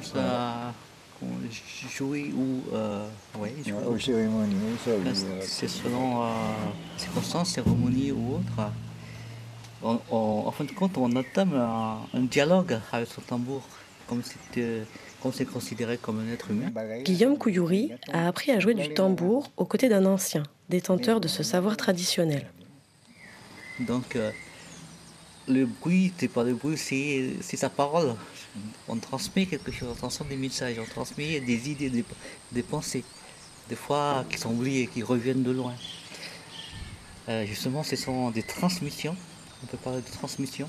Quand 0.00 0.20
à 0.20 0.72
jouer 1.90 2.32
ou 2.36 2.62
euh, 2.72 3.08
ouais, 3.38 3.52
ça, 3.64 3.72
oui. 3.88 5.10
C'est 5.42 5.68
selon 5.68 6.22
euh, 6.22 6.28
circonstances, 6.96 7.50
cérémonies 7.50 8.12
ou. 8.12 8.40
On, 9.82 10.00
on, 10.10 10.44
en 10.46 10.50
fin 10.50 10.64
de 10.64 10.72
compte, 10.72 10.96
on 10.98 11.14
entame 11.14 11.54
un, 11.54 11.98
un 12.12 12.22
dialogue 12.22 12.78
avec 12.92 13.08
son 13.08 13.20
tambour, 13.20 13.62
comme 14.08 14.22
c'est 14.24 15.44
considéré 15.46 15.98
comme 15.98 16.20
un 16.20 16.32
être 16.32 16.50
humain. 16.50 16.70
Guillaume 17.04 17.38
Couillouri 17.38 17.92
a 18.12 18.28
appris 18.28 18.50
à 18.52 18.60
jouer 18.60 18.74
du 18.74 18.92
tambour 18.94 19.50
aux 19.56 19.64
côtés 19.64 19.88
d'un 19.88 20.04
ancien, 20.04 20.42
détenteur 20.68 21.20
de 21.20 21.28
ce 21.28 21.42
savoir 21.42 21.76
traditionnel. 21.76 22.50
Donc, 23.80 24.16
euh, 24.16 24.32
le 25.46 25.66
bruit, 25.66 26.12
c'est 26.18 26.28
pas 26.28 26.42
le 26.42 26.54
bruit, 26.54 26.76
c'est 26.76 27.56
sa 27.56 27.70
parole. 27.70 28.14
On 28.88 28.96
transmet 28.96 29.46
quelque 29.46 29.70
chose, 29.70 29.88
on 29.92 29.94
transmet 29.94 30.28
des 30.30 30.36
messages, 30.36 30.76
on 30.78 30.84
transmet 30.84 31.40
des 31.40 31.70
idées, 31.70 32.04
des, 32.52 32.62
pensées, 32.62 33.04
des 33.68 33.76
fois 33.76 34.24
qui 34.30 34.38
sont 34.38 34.50
oubliées, 34.50 34.86
qui 34.86 35.02
reviennent 35.02 35.42
de 35.42 35.50
loin. 35.50 35.74
Euh, 37.28 37.44
justement, 37.46 37.82
ce 37.82 37.96
sont 37.96 38.30
des 38.30 38.42
transmissions, 38.42 39.16
on 39.62 39.66
peut 39.66 39.76
parler 39.76 40.00
de 40.00 40.10
transmission, 40.10 40.68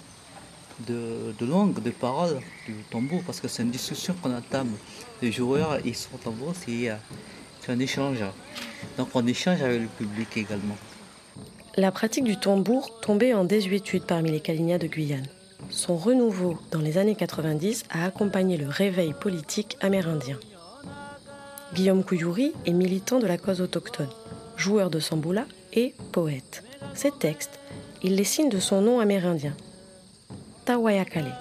de, 0.87 1.33
de 1.37 1.45
langue, 1.45 1.81
de 1.81 1.89
paroles 1.89 2.39
du 2.65 2.73
tambour, 2.89 3.23
parce 3.25 3.39
que 3.39 3.47
c'est 3.47 3.63
une 3.63 3.71
discussion 3.71 4.13
qu'on 4.21 4.35
entame. 4.35 4.71
Les 5.21 5.31
joueurs 5.31 5.85
et 5.85 5.93
son 5.93 6.17
tambour, 6.17 6.53
c'est 6.55 6.91
un 7.69 7.79
échange. 7.79 8.19
Donc 8.97 9.09
on 9.13 9.25
échange 9.27 9.61
avec 9.61 9.81
le 9.81 9.87
public 9.87 10.37
également. 10.37 10.75
La 11.75 11.91
pratique 11.91 12.23
du 12.23 12.37
tambour 12.37 12.99
tombait 13.01 13.33
en 13.33 13.45
désuétude 13.45 14.03
parmi 14.05 14.31
les 14.31 14.41
Kalignats 14.41 14.79
de 14.79 14.87
Guyane. 14.87 15.27
Son 15.69 15.97
renouveau 15.97 16.57
dans 16.71 16.79
les 16.79 16.97
années 16.97 17.15
90 17.15 17.85
a 17.89 18.05
accompagné 18.05 18.57
le 18.57 18.67
réveil 18.67 19.13
politique 19.13 19.77
amérindien. 19.81 20.39
Guillaume 21.73 22.03
Couillouri 22.03 22.53
est 22.65 22.73
militant 22.73 23.19
de 23.19 23.27
la 23.27 23.37
cause 23.37 23.61
autochtone, 23.61 24.09
joueur 24.57 24.89
de 24.89 24.99
samboula 24.99 25.45
et 25.73 25.93
poète. 26.11 26.63
Ses 26.95 27.11
textes, 27.11 27.59
il 28.01 28.15
les 28.15 28.23
signe 28.23 28.49
de 28.49 28.59
son 28.59 28.81
nom 28.81 28.99
amérindien, 28.99 29.55
Tawayakale. 30.65 31.35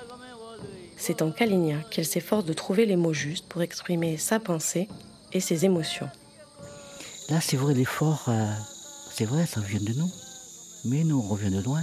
C'est 0.96 1.22
en 1.22 1.30
Kaligna 1.30 1.78
qu'elle 1.90 2.06
s'efforce 2.06 2.44
de 2.44 2.52
trouver 2.52 2.84
les 2.84 2.96
mots 2.96 3.12
justes 3.12 3.46
pour 3.46 3.62
exprimer 3.62 4.16
sa 4.16 4.40
pensée 4.40 4.88
et 5.32 5.40
ses 5.40 5.64
émotions. 5.64 6.08
Là, 7.28 7.40
c'est 7.40 7.56
vrai, 7.56 7.74
l'effort, 7.74 8.24
euh, 8.28 8.52
c'est 9.12 9.26
vrai, 9.26 9.46
ça 9.46 9.60
vient 9.60 9.80
de 9.80 9.92
nous. 9.92 10.10
Mais 10.86 11.04
nous, 11.04 11.18
on 11.18 11.28
revient 11.28 11.50
de 11.50 11.62
loin. 11.62 11.82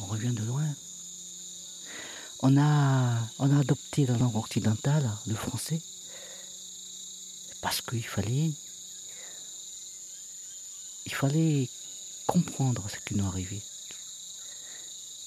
On 0.00 0.06
revient 0.06 0.32
de 0.32 0.42
loin. 0.44 0.64
On 2.40 2.56
a, 2.56 3.18
on 3.40 3.56
a 3.56 3.60
adopté 3.60 4.06
la 4.06 4.16
langue 4.16 4.36
occidentale, 4.36 5.10
le 5.26 5.34
français, 5.34 5.80
parce 7.60 7.80
qu'il 7.80 8.06
fallait, 8.06 8.52
il 11.06 11.14
fallait 11.14 11.68
comprendre 12.26 12.86
ce 12.88 12.96
qui 13.04 13.16
nous 13.16 13.26
arrivait. 13.26 13.62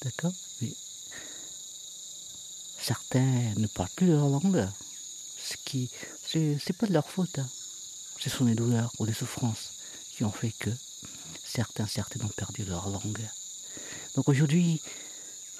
D'accord? 0.03 0.31
Mais 0.61 0.73
certains 2.81 3.53
ne 3.57 3.67
parlent 3.67 3.89
plus 3.95 4.07
leur 4.07 4.29
langue, 4.29 4.67
ce 5.43 5.55
qui, 5.65 5.89
c'est 6.25 6.77
pas 6.77 6.87
de 6.87 6.93
leur 6.93 7.09
faute. 7.09 7.39
Hein. 7.39 7.49
Ce 8.19 8.29
sont 8.29 8.45
les 8.45 8.55
douleurs 8.55 8.91
ou 8.99 9.05
les 9.05 9.13
souffrances 9.13 9.71
qui 10.15 10.23
ont 10.23 10.31
fait 10.31 10.53
que 10.53 10.69
certains, 11.43 11.87
certaines 11.87 12.23
ont 12.23 12.29
perdu 12.29 12.63
leur 12.63 12.87
langue. 12.89 13.27
Donc 14.15 14.29
aujourd'hui, 14.29 14.81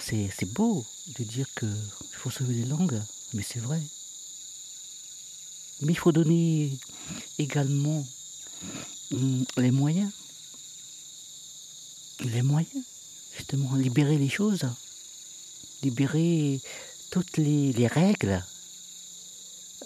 c'est 0.02 0.54
beau 0.54 0.86
de 1.20 1.24
dire 1.24 1.48
qu'il 1.58 1.70
faut 2.12 2.32
sauver 2.32 2.56
les 2.56 2.66
langues, 2.66 3.02
mais 3.34 3.44
c'est 3.44 3.60
vrai. 3.60 3.82
Mais 5.82 5.94
il 5.94 5.98
faut 5.98 6.12
donner 6.12 6.78
également 7.40 8.06
hum, 9.12 9.46
les 9.58 9.72
moyens. 9.72 10.12
Les 12.20 12.42
moyens, 12.42 12.84
justement, 13.36 13.76
libérer 13.76 14.18
les 14.18 14.30
choses, 14.30 14.62
libérer 15.82 16.62
toutes 17.10 17.38
les, 17.38 17.88
règles 17.88 18.44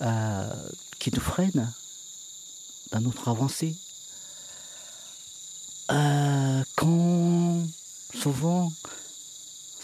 euh, 0.02 0.70
qui 1.00 1.12
nous 1.14 1.22
freinent 1.22 1.74
dans 2.92 3.00
notre 3.00 3.30
avancée. 3.30 3.76
Euh, 5.92 6.64
quand 6.76 7.66
souvent, 8.14 8.72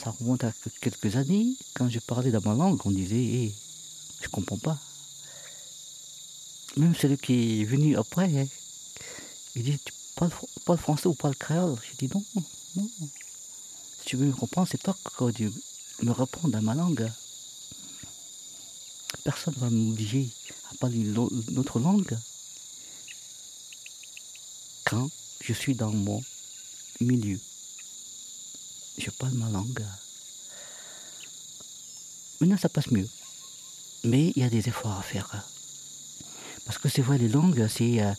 ça 0.04 0.16
remonte 0.20 0.44
à 0.44 0.52
quelques 0.82 1.16
années, 1.16 1.56
quand 1.76 1.88
je 1.88 2.00
parlais 2.00 2.32
dans 2.32 2.42
ma 2.42 2.56
langue, 2.56 2.82
on 2.86 2.92
disait 2.92 3.16
hey, 3.16 3.56
Je 4.22 4.30
comprends 4.30 4.58
pas. 4.58 4.78
Même 6.78 6.96
celui 6.96 7.18
qui 7.18 7.62
est 7.62 7.66
venu 7.66 7.96
après, 7.98 8.26
hein, 8.36 8.48
il 9.56 9.64
dit 9.64 9.78
Tu 9.78 9.94
parles, 10.16 10.32
le 10.68 10.78
français 10.78 11.08
ou 11.08 11.14
pas 11.14 11.30
le 11.30 11.36
créole? 11.36 11.78
J'ai 11.88 12.08
dit 12.08 12.14
Non, 12.14 12.24
non. 12.76 12.90
Si 14.00 14.06
tu 14.06 14.16
veux 14.16 14.26
me 14.26 14.34
comprendre, 14.34 14.68
c'est 14.72 14.82
toi 14.82 14.96
qui 15.36 15.44
me 16.04 16.12
répondre 16.12 16.50
dans 16.50 16.62
ma 16.62 16.74
langue. 16.74 17.12
Personne 19.24 19.54
ne 19.56 19.60
va 19.60 19.70
m'obliger 19.70 20.30
à 20.72 20.76
parler 20.78 20.98
une 20.98 21.60
autre 21.60 21.80
langue. 21.80 22.18
Quand 24.86 25.10
je 25.42 25.54
suis 25.54 25.76
dans 25.76 25.92
mon 25.92 26.24
milieu. 27.02 27.40
Je 28.98 29.10
parle 29.10 29.34
ma 29.34 29.50
langue. 29.50 29.84
Maintenant, 32.40 32.58
ça 32.58 32.70
passe 32.70 32.92
mieux. 32.92 33.08
Mais 34.04 34.34
il 34.36 34.42
y 34.42 34.46
a 34.46 34.50
des 34.50 34.68
efforts 34.68 34.98
à 34.98 35.04
faire. 35.04 35.30
Parce 36.66 36.78
que 36.78 36.90
c'est 36.90 37.02
vrai, 37.02 37.18
les 37.18 37.30
langues. 37.30 37.68
Euh, 37.82 38.14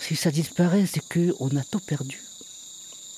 si 0.00 0.16
ça 0.16 0.30
disparaît, 0.30 0.86
c'est 0.86 1.02
qu'on 1.08 1.56
a 1.56 1.64
tout 1.64 1.80
perdu. 1.80 2.20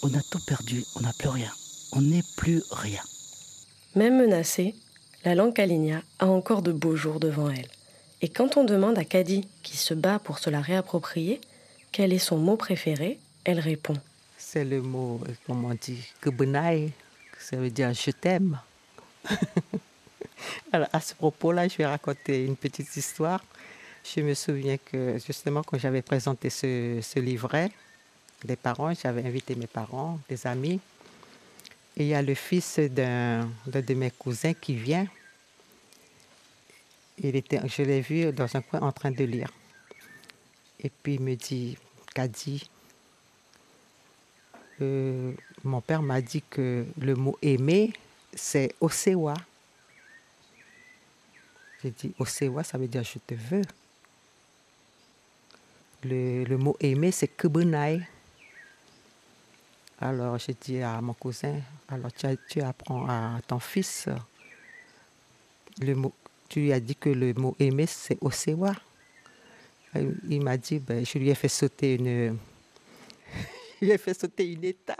On 0.03 0.15
a 0.15 0.23
tout 0.23 0.39
perdu, 0.39 0.85
on 0.97 1.01
n'a 1.01 1.13
plus 1.13 1.29
rien. 1.29 1.53
On 1.93 2.01
n'est 2.01 2.25
plus 2.37 2.63
rien. 2.71 3.03
Même 3.97 4.19
menacée, 4.19 4.75
la 5.25 5.35
langue 5.35 5.55
kaligna 5.55 6.03
a 6.21 6.27
encore 6.27 6.63
de 6.63 6.73
beaux 6.73 6.97
jours 6.97 7.21
devant 7.21 7.51
elle. 7.51 7.69
Et 8.23 8.29
quand 8.29 8.57
on 8.57 8.65
demande 8.65 8.99
à 8.99 9.05
Kadi, 9.05 9.47
qui 9.63 9.77
se 9.77 9.95
bat 9.95 10.19
pour 10.19 10.39
se 10.39 10.49
la 10.49 10.61
réapproprier, 10.61 11.41
quel 11.93 12.13
est 12.13 12.19
son 12.19 12.39
mot 12.39 12.57
préféré, 12.57 13.19
elle 13.45 13.61
répond. 13.61 13.97
C'est 14.53 14.65
le 14.65 14.83
mot, 14.83 15.21
comment 15.47 15.69
on 15.69 15.75
dit, 15.75 16.05
kebenai, 16.21 16.91
ça 17.39 17.57
veut 17.57 17.71
dire 17.71 17.95
je 17.95 18.11
t'aime. 18.11 18.59
Alors, 20.73 20.89
à 20.93 21.01
ce 21.01 21.15
propos-là, 21.15 21.69
je 21.69 21.77
vais 21.77 21.87
raconter 21.87 22.47
une 22.47 22.57
petite 22.57 22.97
histoire. 22.97 23.45
Je 24.03 24.21
me 24.23 24.35
souviens 24.35 24.77
que 24.77 25.19
justement, 25.25 25.63
quand 25.63 25.79
j'avais 25.79 26.03
présenté 26.03 26.51
ce, 26.51 27.21
livret, 27.21 27.71
des 28.45 28.57
parents, 28.57 28.93
j'avais 28.93 29.25
invité 29.25 29.55
mes 29.55 29.69
parents, 29.69 30.19
des 30.29 30.45
amis. 30.49 30.81
Et 31.97 32.03
il 32.03 32.09
y 32.09 32.15
a 32.17 32.21
le 32.21 32.35
fils 32.35 32.81
d'un 32.81 33.49
de 33.69 33.95
mes 33.95 34.11
cousins 34.11 34.55
qui 34.55 34.75
vient. 34.75 35.07
Il 37.23 37.37
était, 37.37 37.61
je 37.69 37.83
l'ai 37.83 38.01
vu 38.01 38.33
dans 38.33 38.49
un 38.57 38.63
coin 38.63 38.81
en 38.81 38.91
train 38.91 39.13
de 39.13 39.23
lire. 39.23 39.53
Et 40.81 40.91
puis 40.91 41.15
il 41.15 41.21
me 41.21 41.37
dit, 41.37 41.79
Kadi, 42.13 42.69
mon 45.65 45.81
père 45.81 46.03
m'a 46.03 46.21
dit 46.21 46.43
que 46.49 46.87
le 46.99 47.15
mot 47.15 47.37
aimer, 47.43 47.93
c'est 48.35 48.75
Osewa. 48.81 49.35
J'ai 51.83 51.91
dit 51.91 52.15
Osewa, 52.19 52.63
ça 52.65 52.79
veut 52.79 52.89
dire 52.89 53.03
je 53.03 53.19
te 53.19 53.35
veux. 53.35 53.63
Le, 56.03 56.57
mot 56.57 56.77
aimer, 56.81 57.11
c'est 57.11 57.29
Kubunai. 57.29 58.01
Alors 60.01 60.39
j'ai 60.39 60.55
dit 60.59 60.81
à 60.81 61.01
mon 61.01 61.13
cousin, 61.13 61.61
alors 61.89 62.11
tu, 62.13 62.27
tu 62.49 62.63
apprends 62.63 63.07
à 63.07 63.39
ton 63.47 63.59
fils, 63.59 64.09
le 65.79 65.95
mot, 65.95 66.15
tu 66.49 66.61
lui 66.61 66.73
as 66.73 66.81
dit 66.81 66.97
que 66.97 67.11
le 67.11 67.35
mot 67.35 67.55
aimer, 67.59 67.87
c'est 67.87 68.17
Osewa. 68.23 68.73
Il 69.95 70.17
il 70.29 70.43
m'a 70.43 70.57
dit, 70.57 70.79
ben, 70.79 71.05
je 71.05 71.19
lui 71.19 71.29
ai 71.29 71.35
fait 71.35 71.49
sauter 71.49 71.97
une, 71.97 72.39
lui 73.87 73.91
ai 73.91 73.99
fait 73.99 74.19
sauter 74.19 74.47
une 74.53 74.65
étape. 74.65 74.99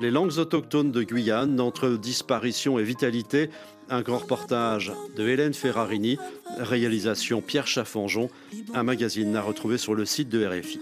Les 0.00 0.10
langues 0.10 0.38
autochtones 0.38 0.92
de 0.92 1.02
Guyane, 1.02 1.60
entre 1.60 1.90
disparition 1.90 2.78
et 2.78 2.82
vitalité, 2.82 3.50
un 3.90 4.00
grand 4.00 4.18
reportage 4.18 4.92
de 5.14 5.28
Hélène 5.28 5.52
Ferrarini, 5.52 6.16
réalisation 6.56 7.42
Pierre 7.42 7.66
Chaffanjon, 7.66 8.30
un 8.72 8.82
magazine 8.82 9.36
à 9.36 9.42
retrouver 9.42 9.76
sur 9.76 9.94
le 9.94 10.06
site 10.06 10.30
de 10.30 10.46
RFI. 10.46 10.80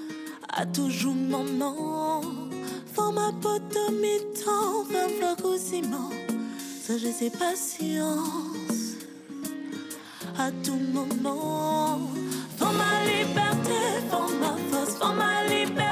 A 0.51 0.67
toujours 0.67 1.17
format 2.95 3.33
temps, 3.43 3.89
je 6.97 7.11
sais 7.13 7.31
patience. 7.31 8.97
À 10.39 10.51
tout 10.65 10.81
moment, 10.93 12.01
pour 12.59 12.73
ma 12.73 13.05
liberté, 13.05 13.81
pour 14.11 14.31
ma 14.41 14.57
force, 14.71 14.95
pour 14.95 15.13
ma 15.13 15.45
liberté, 15.45 15.88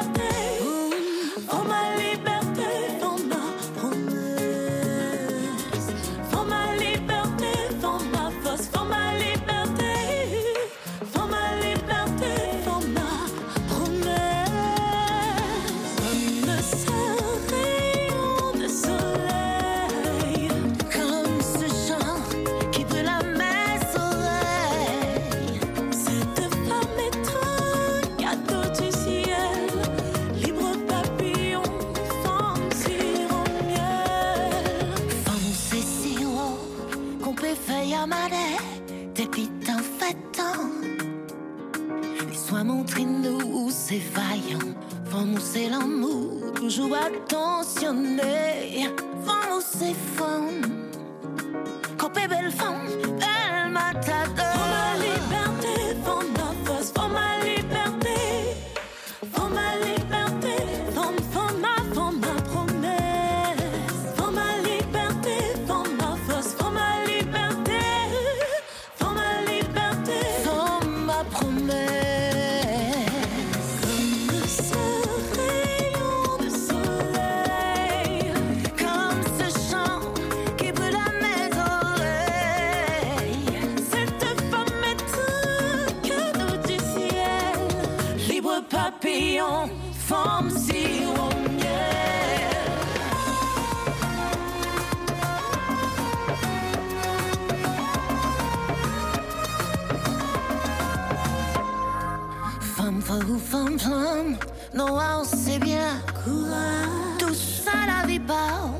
Femme, 103.50 104.36
non, 104.74 104.98
on 104.98 105.24
sait 105.24 105.58
bien. 105.60 106.02
Courage, 106.24 107.18
Tout 107.18 107.34
ça, 107.34 107.70
la 107.86 108.06
vie 108.06 108.18
pas. 108.18 108.72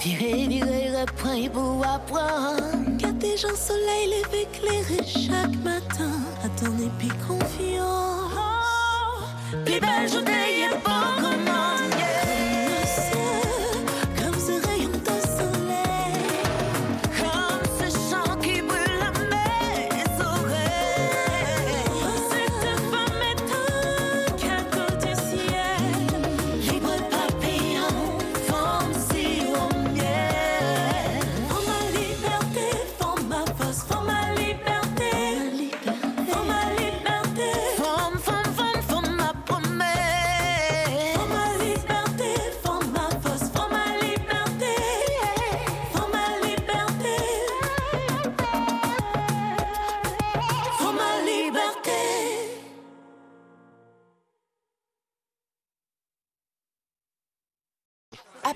Virer, 0.00 0.46
virer, 0.48 0.90
reprendre 1.00 1.50
pour 1.50 1.86
apprendre. 1.86 2.98
Garder 2.98 3.36
un 3.44 3.56
soleil 3.56 4.10
levé 4.10 4.42
éclairé 4.42 4.98
chaque 5.06 5.56
matin 5.62 6.12
à 6.44 6.48
ton 6.60 6.74
épi 6.76 7.08
confiant. 7.26 8.28
Plus 9.64 9.80
belle 9.80 10.10
journée, 10.10 10.64
et 10.64 10.74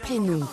Appelez-nous. 0.09 0.49